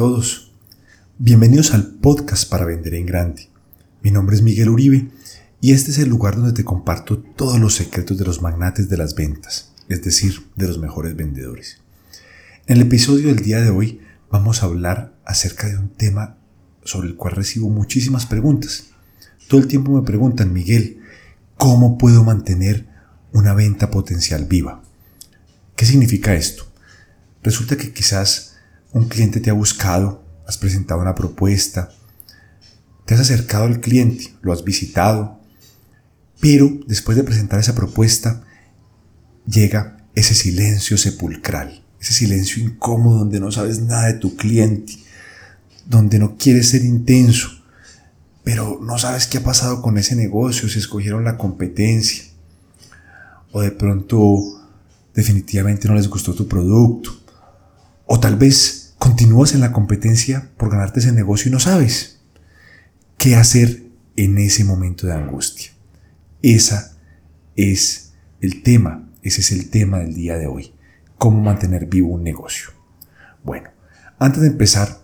todos. 0.00 0.50
Bienvenidos 1.18 1.74
al 1.74 1.86
podcast 1.86 2.48
para 2.48 2.64
vender 2.64 2.94
en 2.94 3.04
grande. 3.04 3.50
Mi 4.00 4.10
nombre 4.10 4.34
es 4.34 4.40
Miguel 4.40 4.70
Uribe 4.70 5.10
y 5.60 5.72
este 5.72 5.90
es 5.90 5.98
el 5.98 6.08
lugar 6.08 6.36
donde 6.36 6.54
te 6.54 6.64
comparto 6.64 7.18
todos 7.18 7.60
los 7.60 7.74
secretos 7.74 8.16
de 8.16 8.24
los 8.24 8.40
magnates 8.40 8.88
de 8.88 8.96
las 8.96 9.14
ventas, 9.14 9.74
es 9.90 10.02
decir, 10.02 10.46
de 10.56 10.68
los 10.68 10.78
mejores 10.78 11.14
vendedores. 11.16 11.82
En 12.66 12.78
el 12.78 12.84
episodio 12.84 13.26
del 13.26 13.44
día 13.44 13.60
de 13.60 13.68
hoy 13.68 14.00
vamos 14.30 14.62
a 14.62 14.66
hablar 14.68 15.12
acerca 15.26 15.68
de 15.68 15.76
un 15.76 15.90
tema 15.90 16.38
sobre 16.82 17.08
el 17.08 17.16
cual 17.16 17.34
recibo 17.36 17.68
muchísimas 17.68 18.24
preguntas. 18.24 18.86
Todo 19.48 19.60
el 19.60 19.68
tiempo 19.68 19.92
me 19.92 20.06
preguntan, 20.06 20.54
Miguel, 20.54 21.00
¿cómo 21.58 21.98
puedo 21.98 22.24
mantener 22.24 22.86
una 23.34 23.52
venta 23.52 23.90
potencial 23.90 24.46
viva? 24.46 24.82
¿Qué 25.76 25.84
significa 25.84 26.32
esto? 26.32 26.64
Resulta 27.42 27.76
que 27.76 27.92
quizás 27.92 28.49
un 28.92 29.08
cliente 29.08 29.40
te 29.40 29.50
ha 29.50 29.54
buscado, 29.54 30.24
has 30.46 30.58
presentado 30.58 31.00
una 31.00 31.14
propuesta, 31.14 31.90
te 33.04 33.14
has 33.14 33.20
acercado 33.20 33.64
al 33.64 33.80
cliente, 33.80 34.34
lo 34.42 34.52
has 34.52 34.64
visitado, 34.64 35.40
pero 36.40 36.70
después 36.86 37.16
de 37.16 37.24
presentar 37.24 37.60
esa 37.60 37.74
propuesta 37.74 38.42
llega 39.46 39.98
ese 40.14 40.34
silencio 40.34 40.96
sepulcral, 40.96 41.84
ese 42.00 42.12
silencio 42.12 42.62
incómodo 42.62 43.18
donde 43.18 43.40
no 43.40 43.52
sabes 43.52 43.80
nada 43.80 44.06
de 44.06 44.14
tu 44.14 44.36
cliente, 44.36 44.94
donde 45.86 46.18
no 46.18 46.36
quieres 46.36 46.70
ser 46.70 46.84
intenso, 46.84 47.50
pero 48.42 48.80
no 48.82 48.98
sabes 48.98 49.26
qué 49.26 49.38
ha 49.38 49.44
pasado 49.44 49.82
con 49.82 49.98
ese 49.98 50.16
negocio, 50.16 50.68
si 50.68 50.78
escogieron 50.78 51.24
la 51.24 51.36
competencia, 51.36 52.24
o 53.52 53.60
de 53.60 53.70
pronto 53.70 54.60
definitivamente 55.14 55.88
no 55.88 55.94
les 55.94 56.08
gustó 56.08 56.34
tu 56.34 56.48
producto, 56.48 57.20
o 58.06 58.18
tal 58.18 58.36
vez 58.36 58.79
continúas 59.00 59.54
en 59.54 59.60
la 59.60 59.72
competencia 59.72 60.50
por 60.58 60.70
ganarte 60.70 61.00
ese 61.00 61.10
negocio 61.10 61.48
y 61.48 61.52
no 61.52 61.58
sabes 61.58 62.20
qué 63.16 63.34
hacer 63.34 63.82
en 64.14 64.36
ese 64.36 64.62
momento 64.62 65.06
de 65.06 65.14
angustia. 65.14 65.70
Esa 66.42 66.98
es 67.56 68.12
el 68.42 68.62
tema, 68.62 69.08
ese 69.22 69.40
es 69.40 69.52
el 69.52 69.70
tema 69.70 70.00
del 70.00 70.14
día 70.14 70.36
de 70.36 70.46
hoy. 70.46 70.74
Cómo 71.16 71.40
mantener 71.40 71.86
vivo 71.86 72.08
un 72.08 72.22
negocio. 72.22 72.72
Bueno, 73.42 73.70
antes 74.18 74.42
de 74.42 74.48
empezar, 74.48 75.02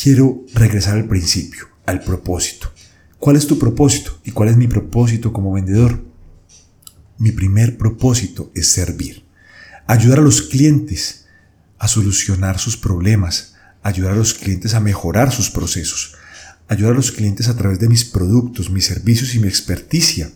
quiero 0.00 0.44
regresar 0.54 0.94
al 0.94 1.08
principio, 1.08 1.66
al 1.86 2.02
propósito. 2.02 2.70
¿Cuál 3.18 3.34
es 3.34 3.48
tu 3.48 3.58
propósito 3.58 4.16
y 4.22 4.30
cuál 4.30 4.50
es 4.50 4.56
mi 4.56 4.68
propósito 4.68 5.32
como 5.32 5.52
vendedor? 5.52 6.04
Mi 7.18 7.32
primer 7.32 7.76
propósito 7.78 8.52
es 8.54 8.68
servir, 8.68 9.24
ayudar 9.88 10.20
a 10.20 10.22
los 10.22 10.42
clientes 10.42 11.23
a 11.84 11.88
solucionar 11.88 12.58
sus 12.58 12.78
problemas, 12.78 13.56
ayudar 13.82 14.12
a 14.12 14.16
los 14.16 14.32
clientes 14.32 14.72
a 14.72 14.80
mejorar 14.80 15.30
sus 15.30 15.50
procesos, 15.50 16.14
ayudar 16.66 16.92
a 16.92 16.96
los 16.96 17.12
clientes 17.12 17.46
a 17.48 17.56
través 17.58 17.78
de 17.78 17.90
mis 17.90 18.06
productos, 18.06 18.70
mis 18.70 18.86
servicios 18.86 19.34
y 19.34 19.38
mi 19.38 19.48
experticia 19.48 20.30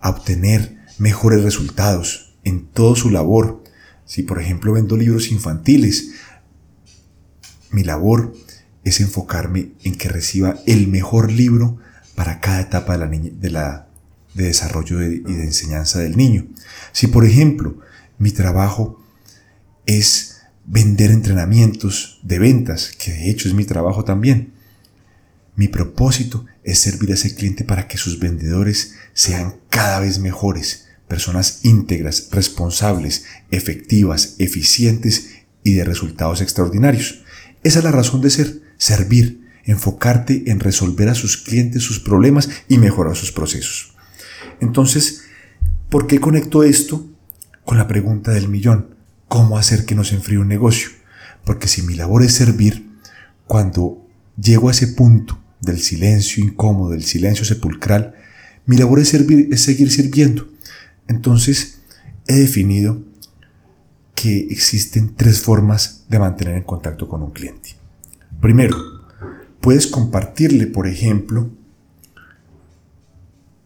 a 0.00 0.08
obtener 0.08 0.78
mejores 0.96 1.42
resultados 1.42 2.34
en 2.44 2.64
toda 2.64 2.96
su 2.96 3.10
labor. 3.10 3.62
Si 4.06 4.22
por 4.22 4.40
ejemplo 4.40 4.72
vendo 4.72 4.96
libros 4.96 5.30
infantiles, 5.30 6.12
mi 7.70 7.84
labor 7.84 8.34
es 8.84 9.00
enfocarme 9.00 9.72
en 9.82 9.96
que 9.96 10.08
reciba 10.08 10.56
el 10.64 10.88
mejor 10.88 11.30
libro 11.30 11.76
para 12.14 12.40
cada 12.40 12.62
etapa 12.62 12.96
de, 12.96 12.98
la 13.00 13.08
de, 13.08 13.50
la, 13.50 13.88
de 14.32 14.44
desarrollo 14.44 15.02
y 15.02 15.18
de 15.20 15.44
enseñanza 15.44 15.98
del 15.98 16.16
niño. 16.16 16.46
Si 16.92 17.06
por 17.06 17.26
ejemplo 17.26 17.76
mi 18.16 18.30
trabajo 18.30 19.04
es 19.84 20.33
vender 20.66 21.10
entrenamientos 21.10 22.20
de 22.22 22.38
ventas, 22.38 22.92
que 22.98 23.12
de 23.12 23.30
hecho 23.30 23.48
es 23.48 23.54
mi 23.54 23.64
trabajo 23.64 24.04
también. 24.04 24.52
Mi 25.56 25.68
propósito 25.68 26.46
es 26.64 26.78
servir 26.80 27.10
a 27.10 27.14
ese 27.14 27.34
cliente 27.34 27.64
para 27.64 27.86
que 27.86 27.98
sus 27.98 28.18
vendedores 28.18 28.94
sean 29.12 29.56
cada 29.70 30.00
vez 30.00 30.18
mejores, 30.18 30.88
personas 31.06 31.60
íntegras, 31.62 32.28
responsables, 32.32 33.24
efectivas, 33.50 34.36
eficientes 34.38 35.30
y 35.62 35.74
de 35.74 35.84
resultados 35.84 36.40
extraordinarios. 36.40 37.22
Esa 37.62 37.78
es 37.78 37.84
la 37.84 37.92
razón 37.92 38.20
de 38.20 38.30
ser, 38.30 38.62
servir, 38.78 39.42
enfocarte 39.64 40.50
en 40.50 40.60
resolver 40.60 41.08
a 41.08 41.14
sus 41.14 41.36
clientes 41.36 41.82
sus 41.82 42.00
problemas 42.00 42.48
y 42.68 42.78
mejorar 42.78 43.16
sus 43.16 43.32
procesos. 43.32 43.94
Entonces, 44.60 45.22
¿por 45.88 46.06
qué 46.06 46.20
conecto 46.20 46.64
esto 46.64 47.06
con 47.64 47.78
la 47.78 47.88
pregunta 47.88 48.32
del 48.32 48.48
millón? 48.48 48.94
Cómo 49.28 49.58
hacer 49.58 49.84
que 49.84 49.94
no 49.94 50.04
se 50.04 50.16
enfríe 50.16 50.38
un 50.38 50.48
negocio. 50.48 50.90
Porque 51.44 51.68
si 51.68 51.82
mi 51.82 51.94
labor 51.94 52.22
es 52.22 52.34
servir, 52.34 52.88
cuando 53.46 54.06
llego 54.40 54.68
a 54.68 54.72
ese 54.72 54.88
punto 54.88 55.38
del 55.60 55.80
silencio 55.80 56.44
incómodo, 56.44 56.90
del 56.90 57.04
silencio 57.04 57.44
sepulcral, 57.44 58.14
mi 58.66 58.76
labor 58.76 59.00
es, 59.00 59.08
servir, 59.08 59.48
es 59.52 59.62
seguir 59.62 59.90
sirviendo. 59.90 60.48
Entonces, 61.08 61.80
he 62.26 62.34
definido 62.34 63.02
que 64.14 64.46
existen 64.50 65.14
tres 65.14 65.40
formas 65.40 66.04
de 66.08 66.18
mantener 66.18 66.56
en 66.56 66.62
contacto 66.62 67.08
con 67.08 67.22
un 67.22 67.32
cliente. 67.32 67.70
Primero, 68.40 68.76
puedes 69.60 69.86
compartirle, 69.86 70.66
por 70.66 70.86
ejemplo, 70.86 71.50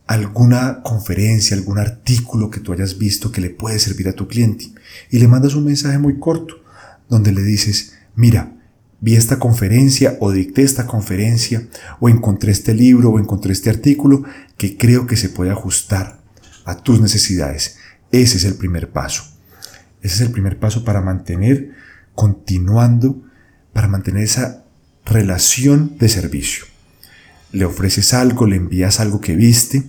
alguna 0.08 0.82
conferencia, 0.82 1.56
algún 1.56 1.78
artículo 1.78 2.50
que 2.50 2.60
tú 2.60 2.72
hayas 2.72 2.98
visto 2.98 3.30
que 3.30 3.42
le 3.42 3.50
puede 3.50 3.78
servir 3.78 4.08
a 4.08 4.14
tu 4.14 4.26
cliente 4.26 4.72
y 5.10 5.18
le 5.18 5.28
mandas 5.28 5.54
un 5.54 5.66
mensaje 5.66 5.98
muy 5.98 6.18
corto 6.18 6.56
donde 7.10 7.30
le 7.30 7.42
dices, 7.42 7.92
mira, 8.16 8.56
vi 9.00 9.16
esta 9.16 9.38
conferencia 9.38 10.16
o 10.20 10.32
dicté 10.32 10.62
esta 10.62 10.86
conferencia 10.86 11.68
o 12.00 12.08
encontré 12.08 12.52
este 12.52 12.74
libro 12.74 13.10
o 13.10 13.18
encontré 13.18 13.52
este 13.52 13.68
artículo 13.68 14.24
que 14.56 14.78
creo 14.78 15.06
que 15.06 15.16
se 15.16 15.28
puede 15.28 15.50
ajustar 15.50 16.22
a 16.64 16.76
tus 16.76 17.02
necesidades. 17.02 17.76
Ese 18.10 18.38
es 18.38 18.44
el 18.44 18.54
primer 18.54 18.90
paso. 18.90 19.24
Ese 20.00 20.14
es 20.14 20.20
el 20.22 20.30
primer 20.30 20.58
paso 20.58 20.84
para 20.84 21.02
mantener 21.02 21.72
continuando, 22.14 23.22
para 23.74 23.88
mantener 23.88 24.24
esa 24.24 24.64
relación 25.04 25.98
de 25.98 26.08
servicio. 26.08 26.64
Le 27.52 27.66
ofreces 27.66 28.14
algo, 28.14 28.46
le 28.46 28.56
envías 28.56 29.00
algo 29.00 29.20
que 29.20 29.36
viste, 29.36 29.84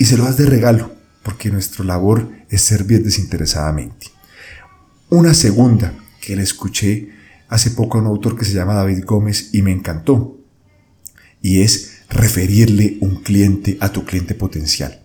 y 0.00 0.06
se 0.06 0.16
lo 0.16 0.24
das 0.24 0.38
de 0.38 0.46
regalo, 0.46 0.96
porque 1.22 1.50
nuestra 1.50 1.84
labor 1.84 2.32
es 2.48 2.62
servir 2.62 3.04
desinteresadamente. 3.04 4.06
Una 5.10 5.34
segunda 5.34 5.94
que 6.22 6.36
le 6.36 6.42
escuché 6.42 7.10
hace 7.48 7.72
poco 7.72 7.98
a 7.98 8.00
un 8.00 8.06
autor 8.06 8.34
que 8.34 8.46
se 8.46 8.54
llama 8.54 8.72
David 8.72 9.04
Gómez 9.04 9.50
y 9.52 9.60
me 9.60 9.72
encantó, 9.72 10.40
y 11.42 11.60
es 11.60 11.98
referirle 12.08 12.96
un 13.02 13.16
cliente 13.22 13.76
a 13.80 13.92
tu 13.92 14.06
cliente 14.06 14.34
potencial. 14.34 15.04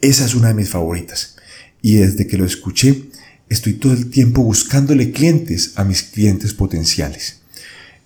Esa 0.00 0.24
es 0.24 0.34
una 0.34 0.48
de 0.48 0.54
mis 0.54 0.70
favoritas, 0.70 1.36
y 1.82 1.96
desde 1.96 2.26
que 2.26 2.38
lo 2.38 2.46
escuché, 2.46 3.10
estoy 3.50 3.74
todo 3.74 3.92
el 3.92 4.08
tiempo 4.08 4.42
buscándole 4.42 5.12
clientes 5.12 5.72
a 5.76 5.84
mis 5.84 6.04
clientes 6.04 6.54
potenciales. 6.54 7.42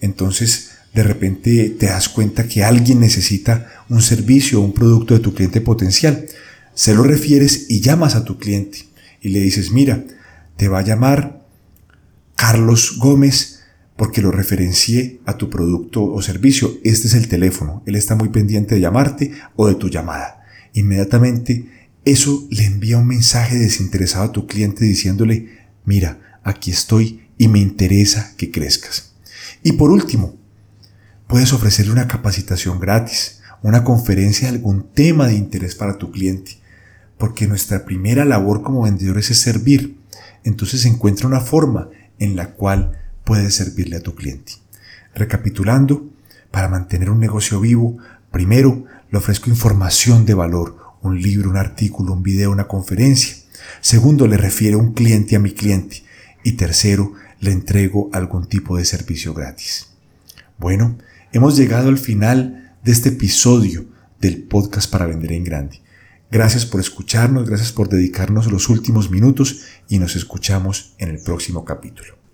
Entonces, 0.00 0.70
de 0.96 1.02
repente 1.02 1.76
te 1.78 1.86
das 1.86 2.08
cuenta 2.08 2.48
que 2.48 2.64
alguien 2.64 3.00
necesita 3.00 3.84
un 3.90 4.00
servicio 4.00 4.58
o 4.58 4.64
un 4.64 4.72
producto 4.72 5.12
de 5.12 5.20
tu 5.20 5.34
cliente 5.34 5.60
potencial. 5.60 6.24
Se 6.72 6.94
lo 6.94 7.02
refieres 7.02 7.66
y 7.68 7.82
llamas 7.82 8.14
a 8.14 8.24
tu 8.24 8.38
cliente 8.38 8.78
y 9.20 9.28
le 9.28 9.40
dices, 9.40 9.72
mira, 9.72 10.04
te 10.56 10.68
va 10.68 10.78
a 10.78 10.84
llamar 10.84 11.46
Carlos 12.34 12.96
Gómez 12.96 13.60
porque 13.94 14.22
lo 14.22 14.30
referencié 14.30 15.20
a 15.26 15.36
tu 15.36 15.50
producto 15.50 16.02
o 16.02 16.22
servicio. 16.22 16.78
Este 16.82 17.08
es 17.08 17.14
el 17.14 17.28
teléfono. 17.28 17.82
Él 17.84 17.94
está 17.94 18.14
muy 18.14 18.30
pendiente 18.30 18.74
de 18.74 18.80
llamarte 18.80 19.32
o 19.54 19.68
de 19.68 19.74
tu 19.74 19.90
llamada. 19.90 20.46
Inmediatamente 20.72 21.90
eso 22.06 22.48
le 22.50 22.64
envía 22.64 22.96
un 22.96 23.06
mensaje 23.06 23.58
desinteresado 23.58 24.24
a 24.24 24.32
tu 24.32 24.47
cliente 24.47 24.86
diciéndole, 24.86 25.59
mira, 25.84 26.41
aquí 26.42 26.71
estoy 26.71 27.28
y 27.36 27.48
me 27.48 27.59
interesa 27.59 28.32
que 28.38 28.50
crezcas. 28.50 29.12
Y 29.62 29.72
por 29.72 29.91
último, 29.91 30.36
Puedes 31.26 31.52
ofrecerle 31.52 31.92
una 31.92 32.06
capacitación 32.06 32.78
gratis, 32.78 33.40
una 33.62 33.82
conferencia 33.82 34.48
de 34.48 34.56
algún 34.56 34.92
tema 34.92 35.26
de 35.26 35.34
interés 35.34 35.74
para 35.74 35.98
tu 35.98 36.12
cliente, 36.12 36.58
porque 37.18 37.48
nuestra 37.48 37.84
primera 37.84 38.24
labor 38.24 38.62
como 38.62 38.82
vendedores 38.82 39.30
es 39.32 39.40
servir. 39.40 39.98
Entonces 40.44 40.84
encuentra 40.84 41.26
una 41.26 41.40
forma 41.40 41.88
en 42.20 42.36
la 42.36 42.52
cual 42.52 43.00
puedes 43.24 43.56
servirle 43.56 43.96
a 43.96 44.02
tu 44.02 44.14
cliente. 44.14 44.52
Recapitulando, 45.16 46.08
para 46.52 46.68
mantener 46.68 47.10
un 47.10 47.18
negocio 47.18 47.58
vivo, 47.58 47.98
primero 48.30 48.84
le 49.10 49.18
ofrezco 49.18 49.50
información 49.50 50.26
de 50.26 50.34
valor, 50.34 50.78
un 51.02 51.20
libro, 51.20 51.50
un 51.50 51.56
artículo, 51.56 52.12
un 52.12 52.22
video, 52.22 52.52
una 52.52 52.68
conferencia. 52.68 53.34
Segundo, 53.80 54.28
le 54.28 54.36
refiero 54.36 54.78
un 54.78 54.92
cliente 54.92 55.34
a 55.34 55.40
mi 55.40 55.52
cliente. 55.52 56.04
Y 56.44 56.52
tercero, 56.52 57.14
le 57.40 57.50
entrego 57.50 58.10
algún 58.12 58.46
tipo 58.46 58.76
de 58.76 58.84
servicio 58.84 59.34
gratis. 59.34 59.88
Bueno, 60.58 60.96
Hemos 61.32 61.56
llegado 61.56 61.88
al 61.88 61.98
final 61.98 62.76
de 62.84 62.92
este 62.92 63.10
episodio 63.10 63.86
del 64.20 64.44
podcast 64.44 64.90
para 64.90 65.06
vender 65.06 65.32
en 65.32 65.44
grande. 65.44 65.82
Gracias 66.30 66.64
por 66.64 66.80
escucharnos, 66.80 67.48
gracias 67.48 67.72
por 67.72 67.88
dedicarnos 67.88 68.50
los 68.50 68.68
últimos 68.68 69.10
minutos 69.10 69.62
y 69.88 69.98
nos 69.98 70.16
escuchamos 70.16 70.94
en 70.98 71.10
el 71.10 71.20
próximo 71.20 71.64
capítulo. 71.64 72.25